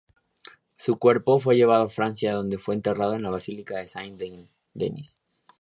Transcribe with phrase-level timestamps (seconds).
[0.77, 5.19] Su cuerpo fue llevado a Francia, donde fue enterrado en la basílica de Saint-Denis.